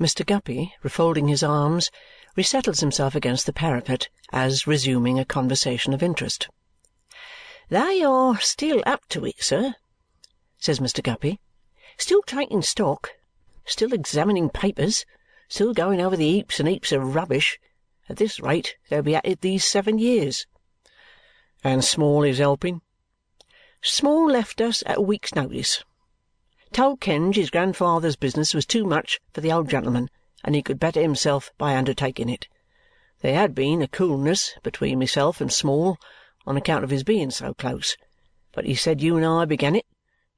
[0.00, 0.26] Mr.
[0.26, 1.90] Guppy, refolding his arms,
[2.34, 6.48] resettles himself against the parapet as resuming a conversation of interest.
[7.68, 9.74] "They are still up to it, sir,"
[10.58, 11.00] says Mr.
[11.00, 11.38] Guppy.
[11.96, 13.12] "Still taking stock,
[13.64, 15.06] still examining papers,
[15.48, 17.60] still going over the heaps and heaps of rubbish.
[18.08, 20.46] At this rate they'll be at it these seven years."
[21.62, 22.82] "And Small is helping?"
[23.80, 25.84] "Small left us at a week's notice.
[26.74, 30.10] Told Kenge his grandfather's business was too much for the old gentleman
[30.42, 32.48] and he could better himself by undertaking it.
[33.20, 35.98] There had been a coolness between myself and Small
[36.44, 37.96] on account of his being so close,
[38.50, 39.86] but he said you and I began it,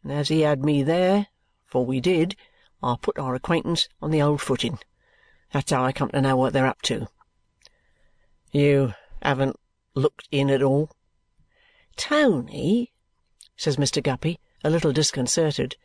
[0.03, 1.29] and as he had me there
[1.65, 2.37] for we did
[2.83, 4.79] I put our acquaintance on the old footing.
[5.55, 7.09] That's how I come to know what they're up to."
[8.53, 9.59] "You haven't
[9.95, 10.91] looked in at all?"
[11.97, 12.93] "Tony,"
[13.57, 14.03] says Mr.
[14.03, 15.77] Guppy, a little disconcerted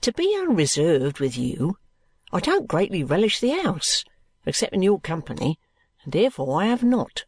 [0.00, 1.76] to be unreserved with you,
[2.32, 4.04] I don't greatly relish the house,
[4.46, 5.58] except in your company,
[6.04, 7.24] and therefore I have not.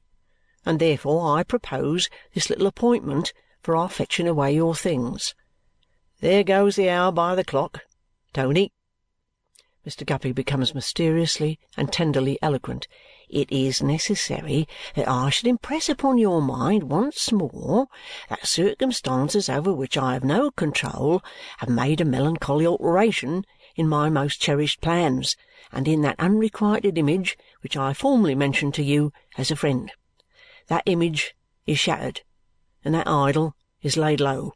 [0.64, 5.34] And therefore I propose this little appointment for our fetching away your things.
[6.20, 7.81] There goes the hour by the clock.
[8.33, 8.73] Tony!"
[9.86, 10.07] Mr.
[10.07, 12.86] Guppy becomes mysteriously and tenderly eloquent
[13.33, 17.89] it is necessary that I should impress upon your mind once more
[18.28, 21.22] that circumstances over which I have no control
[21.58, 25.36] have made a melancholy alteration in my most cherished plans
[25.72, 29.91] and in that unrequited image which I formerly mentioned to you as a friend.
[30.69, 31.34] That image
[31.67, 32.20] is shattered,
[32.84, 34.52] and that idol is laid low.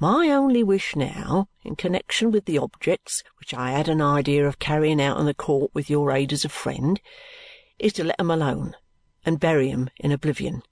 [0.00, 4.58] My only wish now, in connexion with the objects which I had an idea of
[4.58, 7.00] carrying out in the court with your aid as a friend,
[7.78, 8.76] is to let let 'em alone
[9.24, 10.62] and bury bury 'em in oblivion.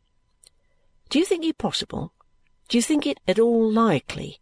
[1.09, 2.13] Do you think it possible?
[2.69, 4.41] Do you think it at all likely?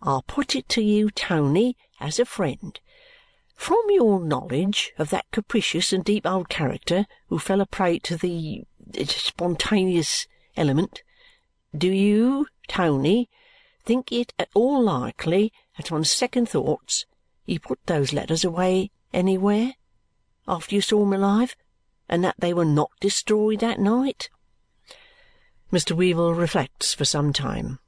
[0.00, 2.78] I'll put it to you, Tony, as a friend.
[3.56, 8.16] From your knowledge of that capricious and deep old character who fell a prey to
[8.16, 8.64] the
[8.98, 11.02] uh, spontaneous element,
[11.76, 13.28] do you, Tony,
[13.84, 17.06] think it at all likely that on second thoughts
[17.46, 19.74] you put those letters away anywhere
[20.46, 21.56] after you saw him alive?
[22.08, 24.30] And that they were not destroyed that night?"
[25.72, 25.96] Mr.
[25.96, 27.80] Weevle reflects for some time,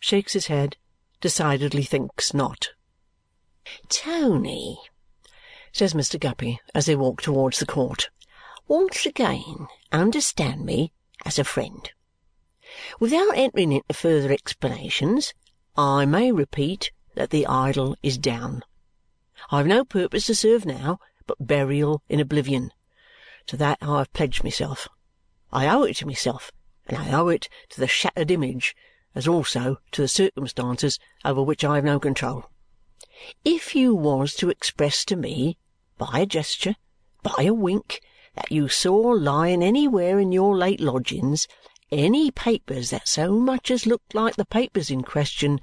[0.00, 0.76] shakes his head,
[1.20, 2.70] decidedly thinks not.
[3.88, 4.80] "Tony,"
[5.72, 6.18] says Mr.
[6.18, 8.08] Guppy as they walk towards the court,
[8.68, 10.92] "once again understand me
[11.24, 11.92] as a friend.
[12.98, 15.34] Without entering into further explanations,
[15.76, 18.62] I may repeat that the idol is down.
[19.50, 22.72] I have no purpose to serve now but burial in oblivion.
[23.46, 24.88] To that I have pledged myself.
[25.52, 26.50] I owe it to myself,
[26.86, 28.74] and I owe it to the shattered image,
[29.14, 32.50] as also to the circumstances over which I have no control.
[33.44, 35.58] If you was to express to me,
[35.96, 36.76] by a gesture,
[37.22, 38.00] by a wink,
[38.34, 41.46] that you saw lying anywhere in your late lodgings
[41.92, 45.60] any papers that so much as looked like the papers in question,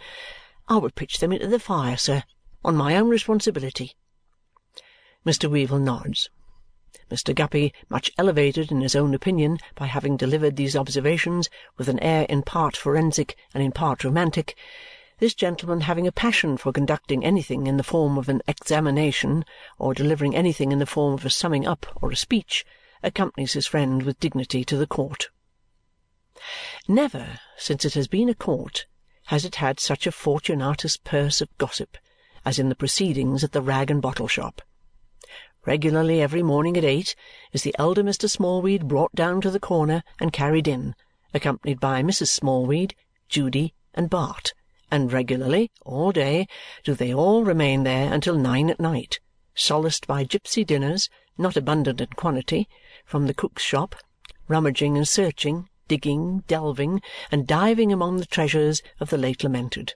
[0.69, 2.23] I would pitch them into the fire, sir,
[2.63, 3.95] on my own responsibility."
[5.25, 5.49] Mr.
[5.49, 6.29] Weevle nods.
[7.09, 7.33] Mr.
[7.33, 12.27] Guppy, much elevated in his own opinion by having delivered these observations with an air
[12.29, 14.55] in part forensic and in part romantic,
[15.17, 19.43] this gentleman having a passion for conducting anything in the form of an examination
[19.79, 22.63] or delivering anything in the form of a summing up or a speech,
[23.01, 25.29] accompanies his friend with dignity to the court.
[26.87, 28.85] Never, since it has been a court,
[29.25, 31.97] has it had such a Fortunatus purse of gossip
[32.45, 34.61] as in the proceedings at the rag and bottle shop.
[35.65, 37.15] Regularly every morning at eight
[37.53, 38.29] is the elder Mr.
[38.29, 40.93] Smallweed brought down to the corner and carried in,
[41.33, 42.27] accompanied by Mrs.
[42.27, 42.93] Smallweed,
[43.29, 44.53] Judy, and Bart,
[44.91, 46.49] and regularly, all day,
[46.83, 49.21] do they all remain there until nine at night,
[49.55, 52.67] solaced by gipsy dinners, not abundant in quantity,
[53.05, 53.95] from the cook's shop,
[54.49, 57.01] rummaging and searching, digging, delving,
[57.31, 59.93] and diving among the treasures of the late lamented.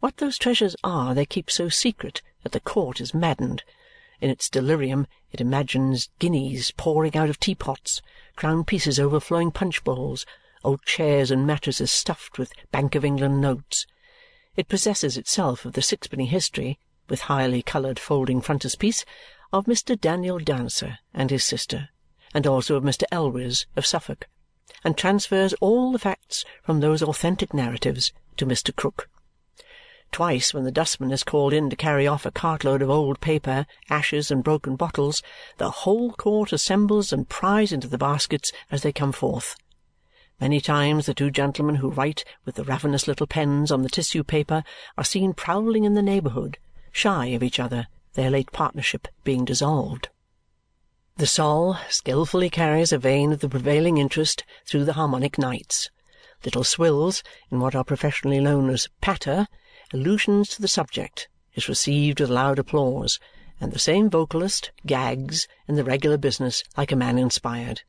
[0.00, 3.62] What those treasures are they keep so secret that the court is maddened
[4.20, 8.02] in its delirium it imagines guineas pouring out of teapots,
[8.36, 10.26] crown pieces overflowing punch bowls,
[10.64, 13.86] old chairs and mattresses stuffed with Bank of England notes.
[14.56, 16.78] It possesses itself of the sixpenny history,
[17.08, 19.04] with highly coloured folding frontispiece,
[19.52, 20.00] of Mr.
[20.00, 21.88] Daniel Dancer and his sister,
[22.34, 23.04] and also of Mr.
[23.10, 24.28] Elwes of Suffolk,
[24.84, 28.74] and transfers all the facts from those authentic narratives to Mr.
[28.74, 29.08] Krook.
[30.12, 33.64] Twice, when the dustman is called in to carry off a cartload of old paper,
[33.88, 35.22] ashes, and broken bottles,
[35.58, 39.56] the whole court assembles and pries into the baskets as they come forth.
[40.40, 44.24] Many times the two gentlemen who write with the ravenous little pens on the tissue
[44.24, 44.64] paper
[44.98, 46.58] are seen prowling in the neighbourhood,
[46.90, 50.08] shy of each other, their late partnership being dissolved.
[51.18, 55.90] The Sol skilfully carries a vein of the prevailing interest through the Harmonic Nights.
[56.44, 59.46] Little Swills in what are professionally known as patter,
[59.92, 63.18] allusions to the subject, is received with loud applause,
[63.60, 67.82] and the same vocalist gags in the regular business like a man inspired.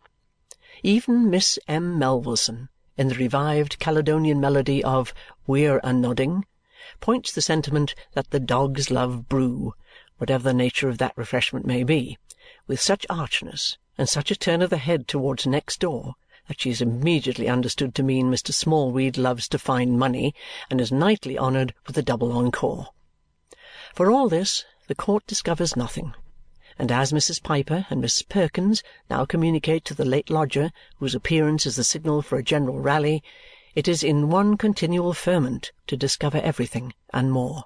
[0.83, 1.99] Even Miss M.
[1.99, 5.13] Melvilleson, in the revived Caledonian melody of
[5.45, 6.45] We're a Nodding,
[6.99, 9.73] points the sentiment that the dogs love brew,
[10.17, 12.17] whatever the nature of that refreshment may be,
[12.67, 16.15] with such archness and such a turn of the head towards next door
[16.51, 18.53] that she is immediately understood to mean Mr.
[18.53, 20.35] Smallweed loves to find money
[20.69, 22.89] and is nightly honoured with a double encore.
[23.93, 26.13] For all this, the court discovers nothing,
[26.77, 27.41] and as Mrs.
[27.41, 32.21] Piper and Miss Perkins now communicate to the late lodger, whose appearance is the signal
[32.21, 33.23] for a general rally,
[33.73, 37.63] it is in one continual ferment to discover everything and more.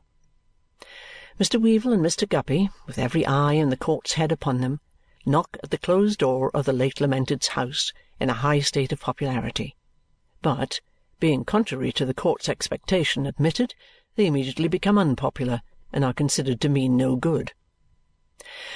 [1.40, 1.60] Mr.
[1.60, 2.30] Weevle and Mr.
[2.30, 4.80] Guppy, with every eye in the court's head upon them,
[5.25, 9.00] knock at the closed door of the late lamented's house in a high state of
[9.00, 9.75] popularity.
[10.42, 10.81] But,
[11.19, 13.74] being contrary to the court's expectation admitted,
[14.16, 15.62] they immediately become unpopular
[15.92, 17.54] and are considered to mean no good.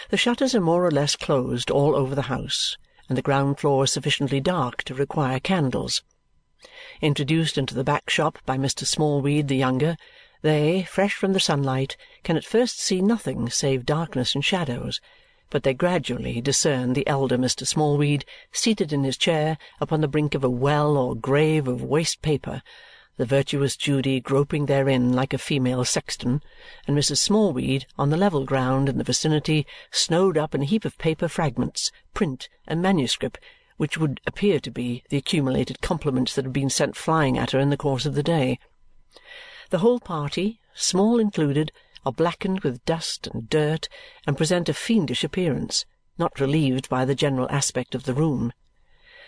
[0.10, 3.84] The shutters are more or less closed all over the house, and the ground floor
[3.84, 6.02] is sufficiently dark to require candles.
[7.02, 8.86] Introduced into the back shop by Mr.
[8.86, 9.96] Smallweed the younger,
[10.42, 15.00] they, fresh from the sunlight, can at first see nothing save darkness and shadows,
[15.50, 17.66] but they gradually discern the elder Mr.
[17.66, 22.22] Smallweed seated in his chair upon the brink of a well or grave of waste
[22.22, 22.62] paper,
[23.18, 26.42] the virtuous Judy groping therein like a female sexton,
[26.88, 27.18] and Mrs.
[27.18, 31.28] Smallweed on the level ground in the vicinity snowed up in a heap of paper
[31.28, 33.40] fragments, print, and manuscript
[33.80, 37.60] which would appear to be the accumulated compliments that had been sent flying at her
[37.60, 38.60] in the course of the day.
[39.70, 41.72] The whole party, Small included,
[42.06, 43.90] are blackened with dust and dirt
[44.26, 45.86] and present a fiendish appearance,
[46.18, 48.54] not relieved by the general aspect of the room.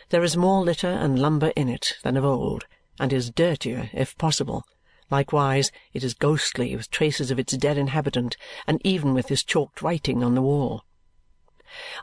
[0.09, 2.65] There is more litter and lumber in it than of old,
[2.99, 4.63] and is dirtier if possible.
[5.09, 9.81] Likewise, it is ghostly with traces of its dead inhabitant and even with his chalked
[9.81, 10.85] writing on the wall.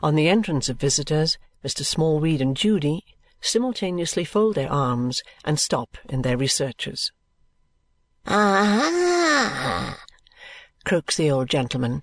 [0.01, 1.85] On the entrance of visitors, Mr.
[1.85, 3.03] Smallweed and Judy
[3.41, 7.11] simultaneously fold their arms and stop in their researches.
[8.27, 9.97] "Ah!"
[10.89, 12.01] Croaks the old gentleman.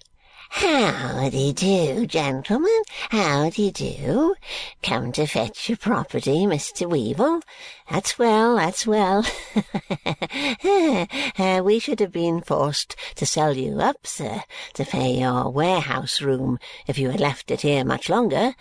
[0.48, 4.36] How-de do, gentlemen, how-de do?
[4.80, 6.88] Come to fetch your property, Mr.
[6.88, 7.42] Weevle?
[7.90, 9.26] That's well, that's well.
[11.36, 14.44] uh, we should have been forced to sell you up, sir,
[14.74, 18.54] to pay your warehouse room if you had left it here much longer.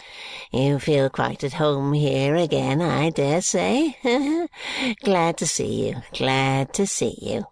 [0.51, 3.95] You feel quite at home here again, I dare say.
[5.03, 7.45] glad to see you, glad to see you.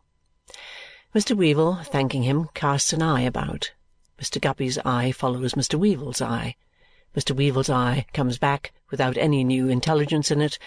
[1.14, 1.38] Mr.
[1.38, 3.72] Weevle, thanking him, casts an eye about.
[4.20, 4.42] Mr.
[4.42, 5.80] Guppy's eye follows Mr.
[5.80, 6.56] Weevle's eye.
[7.16, 7.36] Mr.
[7.36, 10.58] Weevle's eye comes back without any new intelligence in it.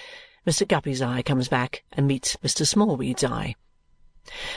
[0.46, 0.66] Mr.
[0.66, 2.64] Guppy's eye comes back and meets Mr.
[2.64, 3.56] Smallweed's eye.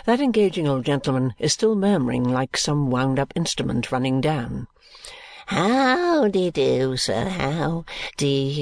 [0.06, 4.68] That engaging old gentleman is still murmuring like some wound-up instrument running down.
[5.48, 7.30] How de do, sir?
[7.30, 7.84] How
[8.16, 8.54] de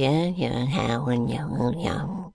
[0.71, 2.33] how and young young.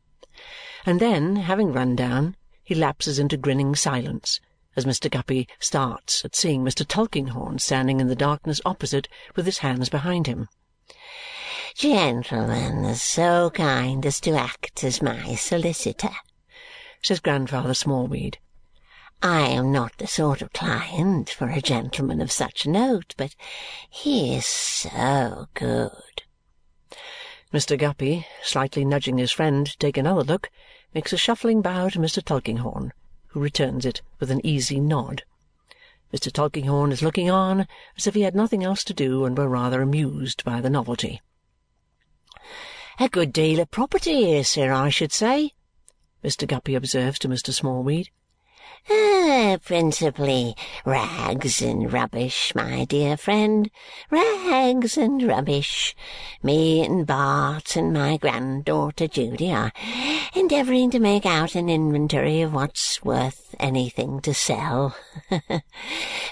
[0.84, 4.38] And then, having run down, he lapses into grinning silence
[4.74, 5.10] as Mr.
[5.10, 6.86] Guppy starts at seeing Mr.
[6.86, 10.48] Tulkinghorn standing in the darkness opposite with his hands behind him.
[11.74, 16.14] Gentlemen so kind as to act as my solicitor,
[17.02, 18.38] says Grandfather Smallweed.
[19.22, 23.34] I am not the sort of client for a gentleman of such note, but
[23.88, 26.22] he is so good.
[27.52, 27.78] Mr.
[27.78, 30.50] Guppy, slightly nudging his friend to take another look,
[30.94, 32.24] makes a shuffling bow to Mr.
[32.24, 32.92] Tulkinghorn
[33.32, 35.24] who returns it with an easy nod.
[36.12, 36.30] Mr.
[36.30, 39.80] Tulkinghorn is looking on as if he had nothing else to do and were rather
[39.80, 41.20] amused by the novelty.
[43.00, 45.52] "A good deal of property here, sir, I should say,"
[46.22, 46.46] Mr.
[46.46, 47.52] Guppy observes to Mr.
[47.52, 48.10] Smallweed.
[48.90, 53.70] Ah, principally rags and rubbish, my dear friend.
[54.10, 55.94] Rags and rubbish.
[56.42, 59.72] Me and Bart and my granddaughter Judy are
[60.34, 64.96] endeavouring to make out an inventory of what's worth anything to sell.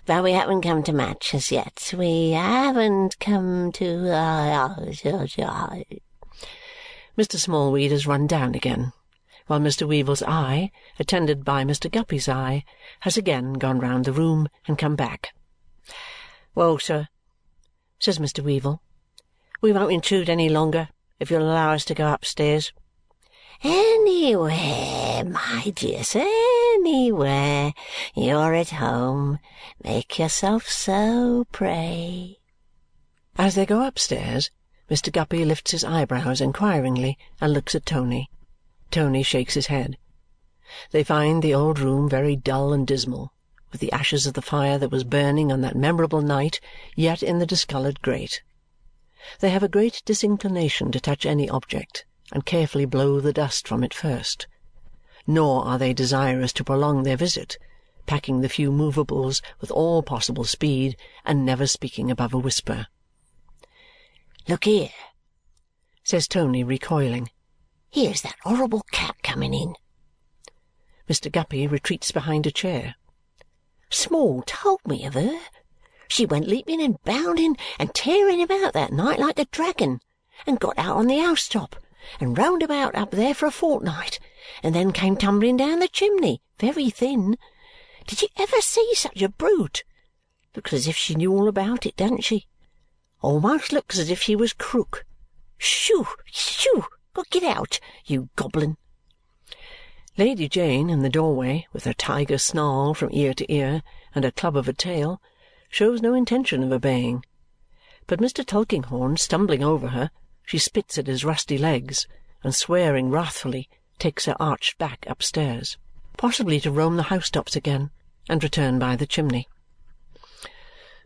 [0.07, 1.95] but we haven't come to much as yet.
[1.97, 4.13] We haven't come to...
[4.13, 4.75] Uh,
[7.17, 7.37] Mr.
[7.37, 8.93] Smallweed has run down again
[9.51, 9.85] while Mr.
[9.85, 11.91] Weevle's eye, attended by Mr.
[11.91, 12.63] Guppy's eye,
[13.01, 15.35] has again gone round the room and come back.
[16.55, 17.09] "Well, sir,"
[17.99, 18.45] says Mr.
[18.45, 18.79] Weevle,
[19.61, 22.73] "we won't intrude any longer if you'll allow us to go upstairs."
[23.65, 26.31] Anywhere, my dear sir,
[26.77, 27.75] anywhere.
[28.15, 29.41] You're at home.
[29.83, 32.39] Make yourself so, pray.
[33.37, 34.53] As they go upstairs,
[34.89, 35.11] Mr.
[35.13, 38.31] Guppy lifts his eyebrows inquiringly and looks at Tony.
[38.91, 39.97] Tony shakes his head.
[40.91, 43.33] They find the old room very dull and dismal,
[43.71, 46.61] with the ashes of the fire that was burning on that memorable night
[46.97, 48.43] yet in the discoloured grate.
[49.41, 53.85] They have a great disinclination to touch any object and carefully blow the dust from
[53.85, 54.47] it first.
[55.27, 57.59] Nor are they desirous to prolong their visit,
[58.07, 62.87] packing the few movables with all possible speed and never speaking above a whisper.
[64.49, 64.91] Look here,
[66.03, 67.31] says Tony, recoiling.
[67.93, 69.75] Here's that horrible cat coming in.
[71.09, 71.31] Mr.
[71.31, 72.95] Guppy retreats behind a chair.
[73.91, 75.41] Small told me of her.
[76.07, 80.01] She went leaping and bounding and tearing about that night like a dragon,
[80.47, 81.75] and got out on the housetop,
[82.21, 84.21] and roamed about up there for a fortnight,
[84.63, 87.37] and then came tumbling down the chimney, very thin.
[88.07, 89.83] Did you ever see such a brute?
[90.55, 92.47] Looks as if she knew all about it, doesn't she?
[93.21, 95.05] Almost looks as if she was Krook.
[95.59, 96.07] Shoo!
[96.27, 96.85] Shoo!
[97.29, 98.79] Get out, you goblin!"
[100.17, 103.83] Lady Jane, in the doorway, with her tiger snarl from ear to ear
[104.15, 105.21] and her club of a tail,
[105.69, 107.23] shows no intention of obeying.
[108.07, 108.45] But Mr.
[108.45, 110.11] Tulkinghorn stumbling over her,
[110.47, 112.09] she spits at his rusty legs
[112.43, 115.77] and, swearing wrathfully, takes her arched back upstairs,
[116.17, 117.91] possibly to roam the housetops again
[118.31, 119.47] and return by the chimney.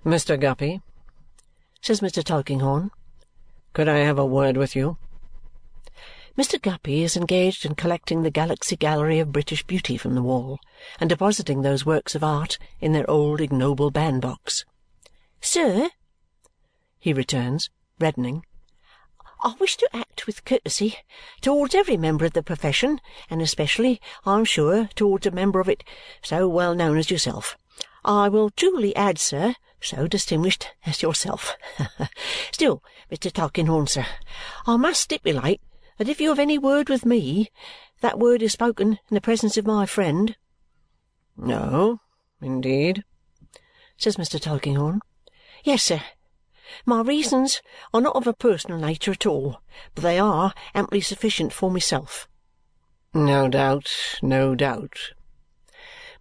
[0.05, 0.41] "Mr.
[0.41, 0.81] Guppy,"
[1.83, 2.23] says Mr.
[2.23, 2.93] Tulkinghorn,
[3.73, 4.97] "could I have a word with you?"
[6.37, 6.61] Mr.
[6.61, 10.59] Guppy is engaged in collecting the Galaxy Gallery of British Beauty from the wall
[10.99, 14.65] and depositing those works of art in their old ignoble bandbox.
[15.41, 15.91] "Sir,"
[16.99, 18.45] he returns, reddening,
[19.45, 20.99] "I wish to act with courtesy
[21.41, 23.01] towards every member of the profession,
[23.31, 25.85] and especially, I am sure, towards a member of it
[26.21, 27.57] so well known as yourself.
[28.05, 31.55] I will truly add, sir, so distinguished as yourself.
[32.51, 33.33] Still, Mr.
[33.33, 34.07] Tulkinghorn, sir,
[34.67, 35.61] I must stipulate
[35.99, 37.51] that if you have any word with me,
[38.01, 40.37] that word is spoken in the presence of my friend."
[41.37, 42.01] "No,
[42.41, 43.05] indeed?"
[43.97, 44.41] says Mr.
[44.41, 45.01] Tulkinghorn.
[45.63, 46.03] "Yes, sir.
[46.85, 49.61] My reasons are not of a personal nature at all,
[49.95, 52.29] but they are amply sufficient for myself."
[53.13, 55.13] "No doubt, no doubt.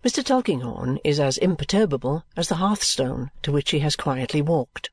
[0.03, 0.23] Mr.
[0.23, 4.89] Tulkinghorn is as imperturbable as the hearthstone to which he has quietly walked.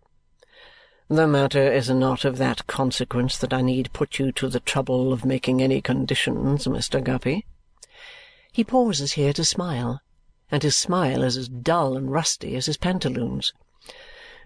[1.12, 5.12] "The matter is not of that consequence that I need put you to the trouble
[5.12, 7.02] of making any conditions, Mr.
[7.02, 7.45] Guppy."
[8.52, 10.02] He pauses here to smile,
[10.52, 13.52] and his smile is as dull and rusty as his pantaloons.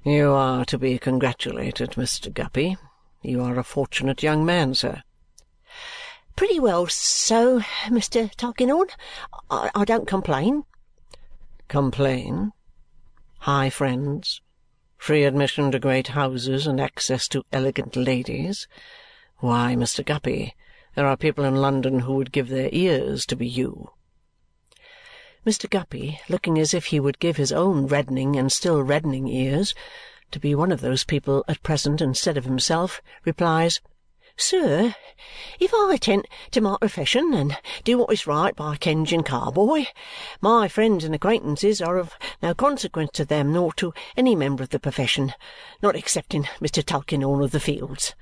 [0.04, 2.32] "You are to be congratulated, Mr.
[2.32, 2.78] Guppy.
[3.20, 5.02] You are a fortunate young man, sir.
[6.34, 8.34] Pretty well so, Mr.
[8.36, 8.88] Tulkinghorn.
[9.50, 10.64] I, I don't complain."
[11.68, 12.52] "Complain?
[13.40, 14.40] High friends,
[14.96, 18.68] free admission to great houses, and access to elegant ladies.
[19.38, 20.04] Why, Mr.
[20.04, 20.54] Guppy,
[20.94, 23.90] there are people in London who would give their ears to be you."
[25.44, 25.68] Mr.
[25.68, 29.74] Guppy, looking as if he would give his own reddening and still reddening ears
[30.30, 33.80] to be one of those people at present instead of himself, replies.
[34.36, 34.96] Sir,
[35.60, 39.86] if I attend to my profession and do what is right by Kenge and Carboy,
[40.40, 44.70] my friends and acquaintances are of no consequence to them nor to any member of
[44.70, 45.34] the profession,
[45.80, 46.84] not excepting Mr.
[46.84, 48.16] Tulkinghorn of the Fields.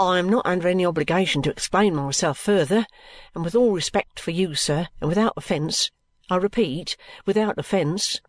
[0.00, 2.86] I am not under any obligation to explain myself further,
[3.34, 5.90] and with all respect for you, sir, and without offence
[6.30, 8.22] I repeat, without offence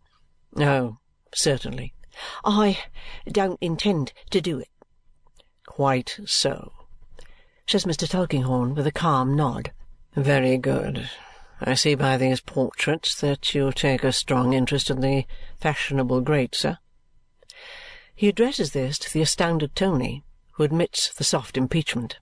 [0.58, 0.98] Oh,
[1.34, 1.94] certainly.
[2.44, 2.84] I
[3.26, 4.68] don't intend to do it.
[5.64, 6.83] Quite so
[7.66, 8.08] says Mr.
[8.08, 9.72] Tulkinghorn with a calm nod.
[10.14, 11.08] "Very good.
[11.60, 15.26] I see by these portraits that you take a strong interest in the
[15.58, 16.78] fashionable great, sir."
[18.14, 22.18] He addresses this to the astounded Tony, who admits the soft impeachment.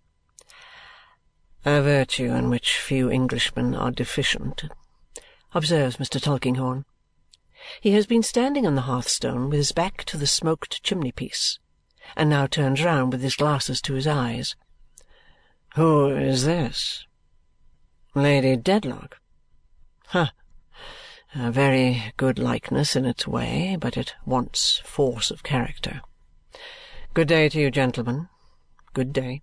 [1.65, 4.65] "A virtue in which few Englishmen are deficient,"
[5.53, 6.23] observes Mr.
[6.23, 6.85] Tulkinghorn.
[7.81, 11.59] He has been standing on the hearthstone with his back to the smoked chimney-piece
[12.17, 14.55] and now turns round with his glasses to his eyes.
[15.75, 17.07] Who is this?
[18.15, 19.19] Lady Dedlock.
[20.09, 20.33] Ha!
[21.35, 26.03] A very good likeness in its way, but it wants force of character.
[27.15, 28.29] Good day to you, gentlemen.
[28.93, 29.41] Good day.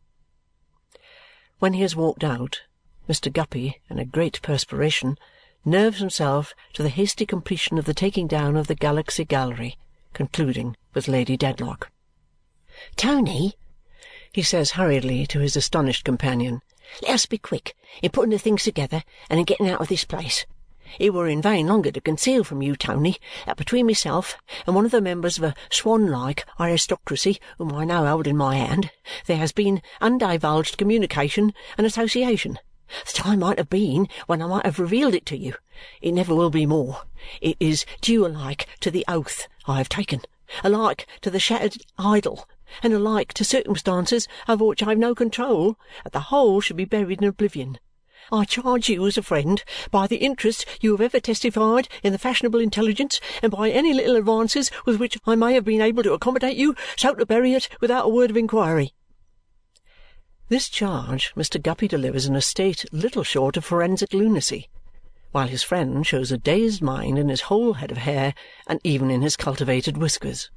[1.57, 2.61] When he has walked out,
[3.07, 3.33] Mr.
[3.33, 5.17] Guppy, in a great perspiration,
[5.65, 9.79] nerves himself to the hasty completion of the taking down of the Galaxy Gallery,
[10.13, 11.89] concluding with Lady Dedlock.
[12.95, 13.55] "Tony!"
[14.31, 16.61] He says hurriedly to his astonished companion.
[17.01, 20.05] "Let us be quick in putting the things together and in getting out of this
[20.05, 20.45] place.
[20.97, 24.85] it were in vain longer to conceal from you, Tony, that between myself and one
[24.85, 28.89] of the members of a swan-like aristocracy whom I now hold in my hand,
[29.27, 32.57] there has been undivulged communication and association.
[33.05, 35.53] The time might have been when I might have revealed it to you.
[36.01, 37.03] It never will be more.
[37.39, 40.21] It is due alike to the oath I have taken,
[40.63, 42.47] alike to the shattered idol,
[42.83, 46.85] and alike to circumstances over which I have no control, that the whole should be
[46.85, 47.79] buried in oblivion.
[48.31, 52.19] I charge you as a friend, by the interest you have ever testified in the
[52.19, 56.13] fashionable intelligence, and by any little advances with which I may have been able to
[56.13, 58.93] accommodate you, so to bury it without a word of inquiry."
[60.49, 61.59] This charge Mr.
[61.61, 64.69] Guppy delivers in a state little short of forensic lunacy,
[65.31, 68.33] while his friend shows a dazed mind in his whole head of hair
[68.67, 70.51] and even in his cultivated whiskers.